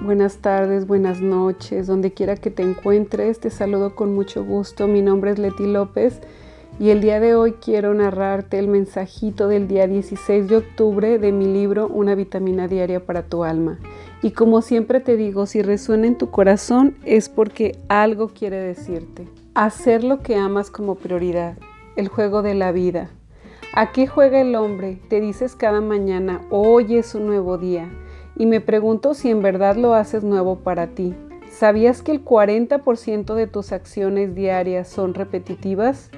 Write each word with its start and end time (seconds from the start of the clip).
buenas 0.00 0.38
tardes, 0.38 0.86
buenas 0.86 1.20
noches, 1.20 1.86
donde 1.86 2.14
quiera 2.14 2.36
que 2.36 2.50
te 2.50 2.62
encuentres, 2.62 3.40
te 3.40 3.50
saludo 3.50 3.94
con 3.94 4.14
mucho 4.14 4.42
gusto. 4.42 4.88
Mi 4.88 5.02
nombre 5.02 5.32
es 5.32 5.38
Leti 5.38 5.66
López 5.66 6.20
y 6.80 6.88
el 6.88 7.02
día 7.02 7.20
de 7.20 7.34
hoy 7.34 7.52
quiero 7.52 7.92
narrarte 7.92 8.58
el 8.58 8.68
mensajito 8.68 9.48
del 9.48 9.68
día 9.68 9.86
16 9.86 10.48
de 10.48 10.56
octubre 10.56 11.18
de 11.18 11.30
mi 11.30 11.44
libro 11.44 11.88
Una 11.88 12.14
vitamina 12.14 12.68
diaria 12.68 13.04
para 13.04 13.22
tu 13.22 13.44
alma. 13.44 13.78
Y 14.22 14.30
como 14.30 14.62
siempre 14.62 15.00
te 15.00 15.16
digo, 15.16 15.44
si 15.44 15.60
resuena 15.60 16.06
en 16.06 16.16
tu 16.16 16.30
corazón 16.30 16.96
es 17.04 17.28
porque 17.28 17.78
algo 17.88 18.28
quiere 18.28 18.56
decirte. 18.56 19.28
Hacer 19.52 20.04
lo 20.04 20.22
que 20.22 20.36
amas 20.36 20.70
como 20.70 20.94
prioridad, 20.94 21.58
el 21.96 22.08
juego 22.08 22.40
de 22.40 22.54
la 22.54 22.72
vida. 22.72 23.10
¿A 23.74 23.92
qué 23.92 24.06
juega 24.06 24.40
el 24.40 24.54
hombre? 24.54 24.98
Te 25.10 25.20
dices 25.20 25.54
cada 25.54 25.82
mañana, 25.82 26.40
hoy 26.48 26.96
es 26.96 27.14
un 27.14 27.26
nuevo 27.26 27.58
día. 27.58 27.90
Y 28.36 28.46
me 28.46 28.60
pregunto 28.60 29.14
si 29.14 29.30
en 29.30 29.42
verdad 29.42 29.76
lo 29.76 29.94
haces 29.94 30.22
nuevo 30.22 30.56
para 30.56 30.88
ti. 30.88 31.14
¿Sabías 31.50 32.02
que 32.02 32.12
el 32.12 32.24
40% 32.24 33.34
de 33.34 33.46
tus 33.46 33.72
acciones 33.72 34.34
diarias 34.34 34.88
son 34.88 35.14
repetitivas? 35.14 36.10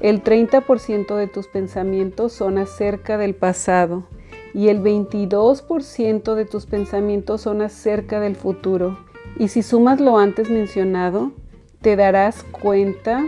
El 0.00 0.22
30% 0.22 1.16
de 1.16 1.26
tus 1.26 1.48
pensamientos 1.48 2.32
son 2.32 2.58
acerca 2.58 3.18
del 3.18 3.34
pasado 3.34 4.04
y 4.52 4.68
el 4.68 4.82
22% 4.82 6.34
de 6.34 6.44
tus 6.44 6.66
pensamientos 6.66 7.40
son 7.40 7.60
acerca 7.60 8.20
del 8.20 8.36
futuro. 8.36 8.98
Y 9.36 9.48
si 9.48 9.62
sumas 9.62 10.00
lo 10.00 10.18
antes 10.18 10.50
mencionado, 10.50 11.32
te 11.80 11.96
darás 11.96 12.44
cuenta 12.44 13.26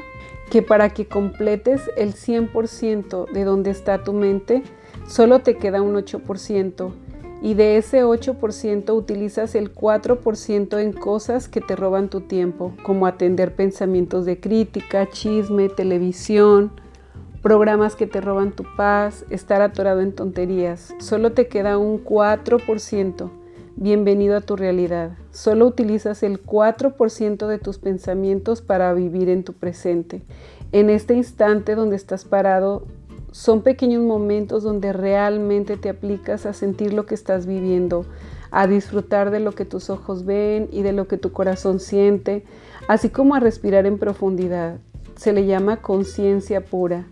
que 0.51 0.63
para 0.63 0.91
que 0.91 1.09
completes 1.09 1.91
el 1.97 2.15
100% 2.15 3.29
de 3.33 3.45
donde 3.45 3.71
está 3.71 4.05
tu 4.05 4.13
mente, 4.13 4.63
solo 5.09 5.41
te 5.41 5.57
queda 5.57 5.83
un 5.83 5.95
8% 5.97 6.93
y 7.43 7.55
de 7.55 7.77
ese 7.77 8.05
8% 8.05 8.95
utilizas 8.95 9.55
el 9.55 9.75
4% 9.75 10.81
en 10.81 10.93
cosas 10.93 11.49
que 11.49 11.61
te 11.61 11.77
roban 11.77 12.09
tu 12.09 12.23
tiempo, 12.23 12.73
como 12.83 13.07
atender 13.07 13.55
pensamientos 13.55 14.25
de 14.25 14.41
crítica, 14.41 15.09
chisme, 15.11 15.69
televisión, 15.69 16.73
programas 17.43 17.95
que 17.95 18.07
te 18.07 18.21
roban 18.21 18.53
tu 18.53 18.65
paz, 18.77 19.25
estar 19.31 19.63
atorado 19.63 20.01
en 20.01 20.13
tonterías. 20.13 20.95
Solo 20.99 21.33
te 21.33 21.47
queda 21.47 21.79
un 21.79 22.03
4%. 22.03 23.31
Bienvenido 23.77 24.37
a 24.37 24.41
tu 24.41 24.57
realidad. 24.57 25.13
Solo 25.31 25.67
utilizas 25.67 26.23
el 26.23 26.43
4% 26.43 27.47
de 27.47 27.59
tus 27.59 27.79
pensamientos 27.79 28.63
para 28.63 28.95
vivir 28.95 29.29
en 29.29 29.45
tu 29.45 29.53
presente. 29.53 30.23
En 30.73 30.89
este 30.89 31.15
instante 31.15 31.75
donde 31.75 31.95
estás 31.95 32.25
parado, 32.25 32.87
son 33.37 33.61
pequeños 33.61 34.03
momentos 34.03 34.63
donde 34.63 34.95
realmente 34.95 35.77
te 35.77 35.91
aplicas 35.91 36.47
a 36.47 36.55
sentir 36.55 36.95
lo 36.95 37.05
que 37.05 37.15
estás 37.15 37.45
viviendo, 37.45 38.07
a 38.51 38.67
disfrutar 38.67 39.31
de 39.31 39.41
lo 39.41 39.53
que 39.53 39.67
tus 39.67 39.91
ojos 39.91 40.25
ven 40.25 40.71
y 40.73 40.81
de 40.81 40.95
lo 40.95 41.07
que 41.07 41.19
tu 41.19 41.33
corazón 41.33 41.79
siente, 41.79 42.47
así 42.89 43.11
como 43.11 43.35
a 43.35 43.41
respirar 43.41 43.85
en 43.85 43.99
profundidad. 43.99 44.79
Se 45.17 45.35
le 45.35 45.45
llama 45.45 45.83
conciencia 45.83 46.65
pura. 46.65 47.09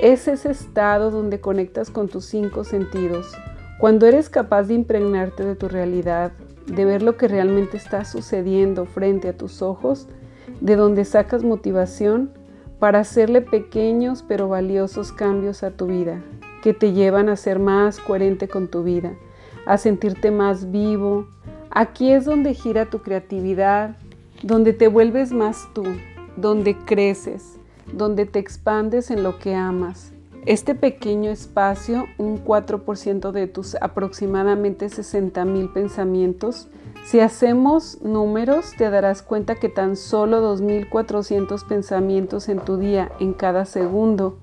Es 0.00 0.26
ese 0.26 0.52
estado 0.52 1.10
donde 1.10 1.42
conectas 1.42 1.90
con 1.90 2.08
tus 2.08 2.24
cinco 2.24 2.64
sentidos. 2.64 3.30
Cuando 3.78 4.06
eres 4.06 4.30
capaz 4.30 4.68
de 4.68 4.74
impregnarte 4.74 5.44
de 5.44 5.54
tu 5.54 5.68
realidad, 5.68 6.32
de 6.64 6.86
ver 6.86 7.02
lo 7.02 7.18
que 7.18 7.28
realmente 7.28 7.76
está 7.76 8.06
sucediendo 8.06 8.86
frente 8.86 9.28
a 9.28 9.36
tus 9.36 9.60
ojos, 9.60 10.08
de 10.62 10.76
donde 10.76 11.04
sacas 11.04 11.44
motivación, 11.44 12.30
para 12.78 13.00
hacerle 13.00 13.40
pequeños 13.40 14.24
pero 14.26 14.48
valiosos 14.48 15.12
cambios 15.12 15.62
a 15.62 15.70
tu 15.70 15.86
vida, 15.86 16.22
que 16.62 16.74
te 16.74 16.92
llevan 16.92 17.28
a 17.28 17.36
ser 17.36 17.58
más 17.58 17.98
coherente 17.98 18.48
con 18.48 18.68
tu 18.68 18.82
vida, 18.82 19.12
a 19.66 19.78
sentirte 19.78 20.30
más 20.30 20.70
vivo. 20.70 21.26
Aquí 21.70 22.12
es 22.12 22.24
donde 22.24 22.54
gira 22.54 22.86
tu 22.86 23.00
creatividad, 23.00 23.96
donde 24.42 24.72
te 24.72 24.88
vuelves 24.88 25.32
más 25.32 25.68
tú, 25.74 25.84
donde 26.36 26.76
creces, 26.76 27.58
donde 27.92 28.26
te 28.26 28.38
expandes 28.38 29.10
en 29.10 29.22
lo 29.22 29.38
que 29.38 29.54
amas. 29.54 30.12
Este 30.46 30.74
pequeño 30.74 31.30
espacio, 31.30 32.06
un 32.16 32.42
4% 32.42 33.32
de 33.32 33.48
tus 33.48 33.74
aproximadamente 33.74 34.88
60 34.88 35.44
mil 35.44 35.68
pensamientos, 35.70 36.68
si 37.04 37.20
hacemos 37.20 38.02
números, 38.02 38.74
te 38.76 38.90
darás 38.90 39.22
cuenta 39.22 39.54
que 39.54 39.68
tan 39.68 39.96
solo 39.96 40.56
2.400 40.56 41.66
pensamientos 41.66 42.48
en 42.48 42.60
tu 42.60 42.76
día, 42.76 43.10
en 43.18 43.32
cada 43.32 43.64
segundo. 43.64 44.38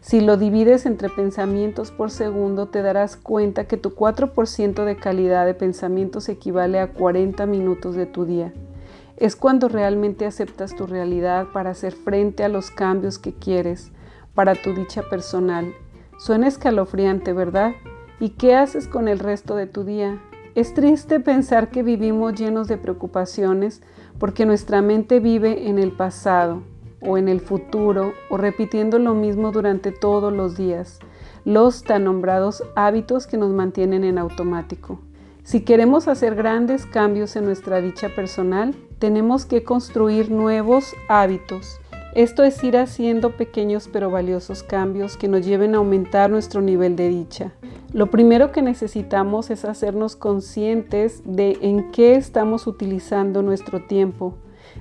Si 0.00 0.20
lo 0.20 0.36
divides 0.36 0.86
entre 0.86 1.10
pensamientos 1.10 1.90
por 1.90 2.10
segundo, 2.10 2.66
te 2.66 2.82
darás 2.82 3.16
cuenta 3.16 3.68
que 3.68 3.76
tu 3.76 3.90
4% 3.90 4.84
de 4.84 4.96
calidad 4.96 5.44
de 5.44 5.54
pensamientos 5.54 6.28
equivale 6.28 6.80
a 6.80 6.92
40 6.92 7.44
minutos 7.46 7.94
de 7.94 8.06
tu 8.06 8.24
día. 8.24 8.52
Es 9.16 9.36
cuando 9.36 9.68
realmente 9.68 10.24
aceptas 10.24 10.74
tu 10.74 10.86
realidad 10.86 11.48
para 11.52 11.70
hacer 11.70 11.92
frente 11.92 12.42
a 12.42 12.48
los 12.48 12.70
cambios 12.70 13.18
que 13.18 13.34
quieres 13.34 13.92
para 14.34 14.54
tu 14.54 14.74
dicha 14.74 15.02
personal. 15.02 15.74
Suena 16.18 16.48
escalofriante, 16.48 17.34
¿verdad? 17.34 17.72
¿Y 18.18 18.30
qué 18.30 18.54
haces 18.54 18.88
con 18.88 19.06
el 19.08 19.18
resto 19.18 19.54
de 19.54 19.66
tu 19.66 19.84
día? 19.84 20.18
Es 20.56 20.74
triste 20.74 21.20
pensar 21.20 21.70
que 21.70 21.84
vivimos 21.84 22.34
llenos 22.34 22.66
de 22.66 22.76
preocupaciones 22.76 23.82
porque 24.18 24.46
nuestra 24.46 24.82
mente 24.82 25.20
vive 25.20 25.68
en 25.68 25.78
el 25.78 25.92
pasado 25.92 26.62
o 27.00 27.16
en 27.16 27.28
el 27.28 27.40
futuro 27.40 28.12
o 28.30 28.36
repitiendo 28.36 28.98
lo 28.98 29.14
mismo 29.14 29.52
durante 29.52 29.92
todos 29.92 30.32
los 30.32 30.56
días, 30.56 30.98
los 31.44 31.84
tan 31.84 32.04
nombrados 32.04 32.64
hábitos 32.74 33.28
que 33.28 33.36
nos 33.36 33.50
mantienen 33.52 34.02
en 34.02 34.18
automático. 34.18 34.98
Si 35.44 35.60
queremos 35.60 36.08
hacer 36.08 36.34
grandes 36.34 36.84
cambios 36.84 37.36
en 37.36 37.44
nuestra 37.44 37.80
dicha 37.80 38.08
personal, 38.08 38.74
tenemos 38.98 39.46
que 39.46 39.62
construir 39.62 40.32
nuevos 40.32 40.94
hábitos. 41.08 41.80
Esto 42.14 42.42
es 42.42 42.62
ir 42.64 42.76
haciendo 42.76 43.36
pequeños 43.36 43.88
pero 43.90 44.10
valiosos 44.10 44.64
cambios 44.64 45.16
que 45.16 45.28
nos 45.28 45.46
lleven 45.46 45.76
a 45.76 45.78
aumentar 45.78 46.28
nuestro 46.28 46.60
nivel 46.60 46.96
de 46.96 47.08
dicha. 47.08 47.52
Lo 47.92 48.06
primero 48.06 48.52
que 48.52 48.62
necesitamos 48.62 49.50
es 49.50 49.64
hacernos 49.64 50.14
conscientes 50.14 51.22
de 51.24 51.58
en 51.60 51.90
qué 51.90 52.14
estamos 52.14 52.68
utilizando 52.68 53.42
nuestro 53.42 53.82
tiempo, 53.82 54.34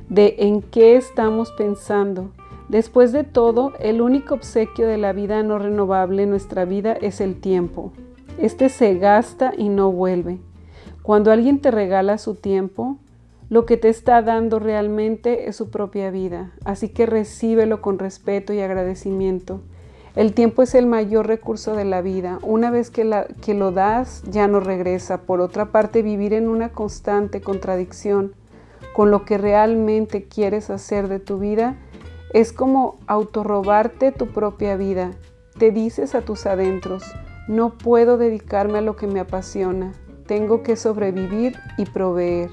de 0.09 0.35
en 0.37 0.61
qué 0.61 0.95
estamos 0.95 1.51
pensando. 1.53 2.29
Después 2.67 3.11
de 3.11 3.23
todo, 3.23 3.73
el 3.79 4.01
único 4.01 4.35
obsequio 4.35 4.87
de 4.87 4.97
la 4.97 5.11
vida 5.11 5.41
no 5.41 5.57
renovable 5.57 6.23
en 6.23 6.29
nuestra 6.29 6.65
vida 6.65 6.93
es 6.93 7.19
el 7.19 7.41
tiempo. 7.41 7.93
Este 8.37 8.69
se 8.69 8.93
gasta 8.99 9.53
y 9.57 9.69
no 9.69 9.91
vuelve. 9.91 10.37
Cuando 11.01 11.31
alguien 11.31 11.61
te 11.61 11.71
regala 11.71 12.19
su 12.19 12.35
tiempo, 12.35 12.97
lo 13.49 13.65
que 13.65 13.77
te 13.77 13.89
está 13.89 14.21
dando 14.21 14.59
realmente 14.59 15.49
es 15.49 15.55
su 15.55 15.71
propia 15.71 16.11
vida, 16.11 16.51
así 16.63 16.89
que 16.89 17.07
recíbelo 17.07 17.81
con 17.81 17.97
respeto 17.97 18.53
y 18.53 18.59
agradecimiento. 18.59 19.61
El 20.19 20.33
tiempo 20.33 20.63
es 20.63 20.75
el 20.75 20.85
mayor 20.85 21.27
recurso 21.27 21.77
de 21.77 21.85
la 21.85 22.01
vida. 22.01 22.39
Una 22.41 22.71
vez 22.71 22.91
que, 22.91 23.05
lo 23.05 23.71
das, 23.71 24.21
ya 24.29 24.49
no 24.49 24.59
regresa. 24.59 25.21
Por 25.21 25.39
otra 25.39 25.71
parte, 25.71 26.01
vivir 26.01 26.33
en 26.33 26.49
una 26.49 26.73
constante 26.73 27.39
contradicción 27.39 28.33
con 28.93 29.11
lo 29.11 29.23
que 29.23 29.37
realmente 29.37 30.25
quieres 30.25 30.71
hacer 30.71 31.07
de 31.07 31.19
tu 31.19 31.39
vida 31.39 31.77
es 32.33 32.51
como 32.51 32.97
autorrobarte 33.07 34.11
tu 34.11 34.27
propia 34.27 34.75
vida. 34.75 35.11
Te 35.57 35.71
dices 35.71 36.13
a 36.15 36.21
tus 36.21 36.45
adentros, 36.47 37.01
no 37.47 37.77
puedo 37.77 38.17
dedicarme 38.17 38.79
a 38.79 38.81
lo 38.81 38.97
que 38.97 39.07
me 39.07 39.21
apasiona, 39.21 39.93
tengo 40.27 40.63
que 40.63 40.75
sobrevivir 40.75 41.55
y 41.77 41.85
proveer. 41.85 42.49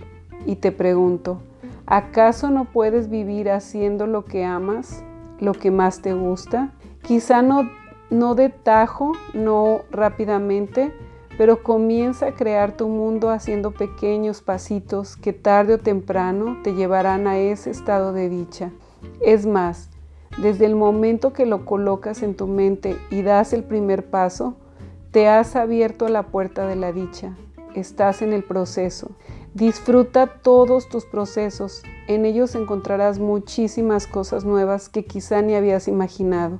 Y 0.46 0.54
te 0.54 0.70
pregunto, 0.70 1.40
¿acaso 1.84 2.48
no 2.48 2.66
puedes 2.66 3.10
vivir 3.10 3.50
haciendo 3.50 4.06
lo 4.06 4.24
que 4.24 4.44
amas, 4.44 5.02
lo 5.40 5.52
que 5.52 5.72
más 5.72 6.00
te 6.00 6.12
gusta? 6.12 6.72
Quizá 7.06 7.40
no, 7.40 7.70
no 8.10 8.34
de 8.34 8.48
tajo, 8.48 9.12
no 9.32 9.82
rápidamente, 9.92 10.92
pero 11.38 11.62
comienza 11.62 12.26
a 12.26 12.34
crear 12.34 12.76
tu 12.76 12.88
mundo 12.88 13.30
haciendo 13.30 13.70
pequeños 13.70 14.42
pasitos 14.42 15.16
que 15.16 15.32
tarde 15.32 15.74
o 15.74 15.78
temprano 15.78 16.58
te 16.64 16.74
llevarán 16.74 17.28
a 17.28 17.38
ese 17.38 17.70
estado 17.70 18.12
de 18.12 18.28
dicha. 18.28 18.72
Es 19.20 19.46
más, 19.46 19.88
desde 20.38 20.66
el 20.66 20.74
momento 20.74 21.32
que 21.32 21.46
lo 21.46 21.64
colocas 21.64 22.24
en 22.24 22.34
tu 22.34 22.48
mente 22.48 22.96
y 23.08 23.22
das 23.22 23.52
el 23.52 23.62
primer 23.62 24.10
paso, 24.10 24.56
te 25.12 25.28
has 25.28 25.54
abierto 25.54 26.08
la 26.08 26.24
puerta 26.24 26.66
de 26.66 26.74
la 26.74 26.90
dicha. 26.90 27.36
Estás 27.76 28.20
en 28.20 28.32
el 28.32 28.42
proceso. 28.42 29.12
Disfruta 29.54 30.26
todos 30.26 30.88
tus 30.88 31.04
procesos. 31.04 31.84
En 32.08 32.24
ellos 32.24 32.56
encontrarás 32.56 33.20
muchísimas 33.20 34.08
cosas 34.08 34.44
nuevas 34.44 34.88
que 34.88 35.04
quizá 35.04 35.40
ni 35.40 35.54
habías 35.54 35.86
imaginado. 35.86 36.58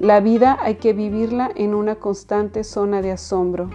La 0.00 0.20
vida 0.20 0.56
hay 0.60 0.76
que 0.76 0.92
vivirla 0.92 1.50
en 1.56 1.74
una 1.74 1.96
constante 1.96 2.62
zona 2.62 3.02
de 3.02 3.10
asombro. 3.10 3.68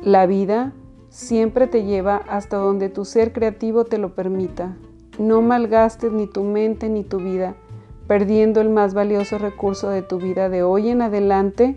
La 0.00 0.24
vida 0.24 0.72
siempre 1.10 1.66
te 1.66 1.84
lleva 1.84 2.16
hasta 2.16 2.56
donde 2.56 2.88
tu 2.88 3.04
ser 3.04 3.34
creativo 3.34 3.84
te 3.84 3.98
lo 3.98 4.14
permita. 4.14 4.78
No 5.18 5.42
malgastes 5.42 6.10
ni 6.10 6.26
tu 6.26 6.42
mente 6.42 6.88
ni 6.88 7.04
tu 7.04 7.18
vida, 7.18 7.54
perdiendo 8.06 8.62
el 8.62 8.70
más 8.70 8.94
valioso 8.94 9.36
recurso 9.36 9.90
de 9.90 10.00
tu 10.00 10.16
vida 10.16 10.48
de 10.48 10.62
hoy 10.62 10.88
en 10.88 11.02
adelante. 11.02 11.76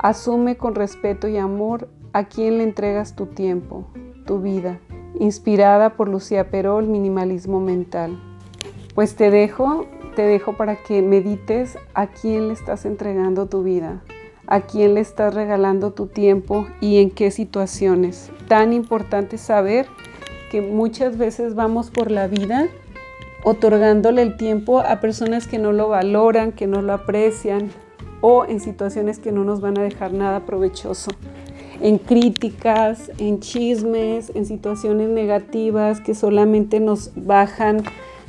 Asume 0.00 0.56
con 0.56 0.76
respeto 0.76 1.26
y 1.26 1.36
amor 1.36 1.88
a 2.12 2.28
quien 2.28 2.58
le 2.58 2.64
entregas 2.64 3.16
tu 3.16 3.26
tiempo, 3.26 3.88
tu 4.24 4.40
vida, 4.40 4.78
inspirada 5.18 5.96
por 5.96 6.08
Lucía 6.08 6.48
Perol, 6.48 6.86
Minimalismo 6.86 7.60
Mental. 7.60 8.20
Pues 8.94 9.16
te 9.16 9.30
dejo, 9.32 9.84
te 10.16 10.22
dejo 10.22 10.54
para 10.54 10.76
que 10.76 11.02
medites 11.02 11.78
a 11.94 12.08
quién 12.08 12.48
le 12.48 12.54
estás 12.54 12.86
entregando 12.86 13.46
tu 13.46 13.62
vida, 13.62 14.02
a 14.46 14.62
quién 14.62 14.94
le 14.94 15.00
estás 15.00 15.34
regalando 15.34 15.92
tu 15.92 16.06
tiempo 16.06 16.66
y 16.80 17.00
en 17.00 17.10
qué 17.10 17.30
situaciones. 17.30 18.30
Tan 18.48 18.72
importante 18.72 19.36
saber 19.36 19.86
que 20.50 20.62
muchas 20.62 21.18
veces 21.18 21.54
vamos 21.54 21.90
por 21.90 22.10
la 22.10 22.28
vida 22.28 22.66
otorgándole 23.44 24.22
el 24.22 24.38
tiempo 24.38 24.80
a 24.80 25.00
personas 25.00 25.46
que 25.46 25.58
no 25.58 25.72
lo 25.72 25.88
valoran, 25.88 26.50
que 26.50 26.66
no 26.66 26.80
lo 26.80 26.94
aprecian 26.94 27.70
o 28.22 28.46
en 28.46 28.58
situaciones 28.58 29.18
que 29.18 29.32
no 29.32 29.44
nos 29.44 29.60
van 29.60 29.78
a 29.78 29.82
dejar 29.82 30.14
nada 30.14 30.46
provechoso. 30.46 31.10
En 31.82 31.98
críticas, 31.98 33.12
en 33.18 33.40
chismes, 33.40 34.32
en 34.34 34.46
situaciones 34.46 35.10
negativas 35.10 36.00
que 36.00 36.14
solamente 36.14 36.80
nos 36.80 37.12
bajan 37.14 37.82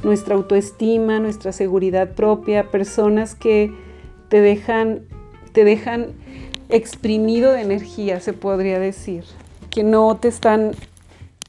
nuestra 0.07 0.35
autoestima, 0.35 1.19
nuestra 1.19 1.51
seguridad 1.51 2.15
propia, 2.15 2.71
personas 2.71 3.35
que 3.35 3.73
te 4.29 4.39
dejan, 4.39 5.01
te 5.51 5.65
dejan 5.65 6.13
exprimido 6.69 7.51
de 7.51 7.61
energía, 7.61 8.21
se 8.21 8.31
podría 8.31 8.79
decir, 8.79 9.25
que 9.69 9.83
no 9.83 10.15
te 10.15 10.29
están 10.29 10.71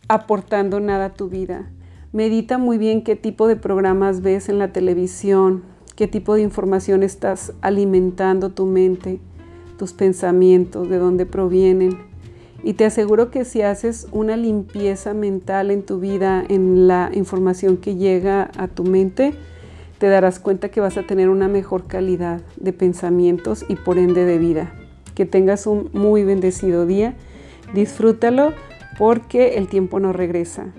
aportando 0.09 0.81
nada 0.81 1.07
a 1.07 1.15
tu 1.15 1.29
vida. 1.29 1.71
Medita 2.13 2.59
muy 2.59 2.79
bien 2.79 3.05
qué 3.05 3.15
tipo 3.15 3.47
de 3.47 3.55
programas 3.55 4.23
ves 4.23 4.49
en 4.49 4.59
la 4.59 4.73
televisión, 4.73 5.63
qué 5.95 6.09
tipo 6.09 6.35
de 6.35 6.43
información 6.43 7.05
estás 7.05 7.53
alimentando 7.61 8.51
tu 8.51 8.67
mente, 8.67 9.21
tus 9.79 9.93
pensamientos, 9.93 10.89
de 10.89 10.99
dónde 10.99 11.27
provienen. 11.27 12.08
Y 12.63 12.75
te 12.75 12.85
aseguro 12.85 13.31
que 13.31 13.45
si 13.45 13.63
haces 13.63 14.09
una 14.11 14.37
limpieza 14.37 15.15
mental 15.15 15.71
en 15.71 15.83
tu 15.83 16.01
vida, 16.01 16.45
en 16.49 16.89
la 16.89 17.11
información 17.15 17.77
que 17.77 17.97
llega 17.97 18.51
a 18.57 18.69
tu 18.69 18.85
mente, 18.85 19.33
te 19.99 20.09
darás 20.09 20.39
cuenta 20.39 20.69
que 20.69 20.81
vas 20.81 20.97
a 20.97 21.05
tener 21.05 21.29
una 21.29 21.49
mejor 21.49 21.87
calidad 21.87 22.41
de 22.57 22.73
pensamientos 22.73 23.65
y 23.69 23.77
por 23.77 23.99
ende 23.99 24.25
de 24.25 24.39
vida. 24.39 24.73
Que 25.15 25.27
tengas 25.27 25.67
un 25.67 25.91
muy 25.93 26.25
bendecido 26.25 26.87
día. 26.87 27.15
Disfrútalo 27.75 28.53
porque 28.99 29.57
el 29.57 29.69
tiempo 29.69 30.01
no 30.01 30.13
regresa 30.13 30.73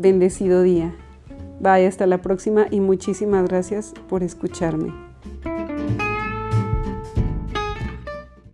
bendecido 0.00 0.62
día. 0.62 0.94
Vaya, 1.60 1.88
hasta 1.88 2.06
la 2.06 2.22
próxima 2.22 2.66
y 2.70 2.80
muchísimas 2.80 3.46
gracias 3.46 3.92
por 4.08 4.22
escucharme. 4.22 5.09